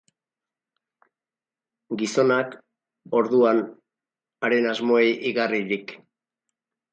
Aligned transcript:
Gizonak, 2.01 2.55
orduan, 3.19 3.61
haren 4.49 4.67
asmoei 4.73 5.05
igarririk. 5.35 5.95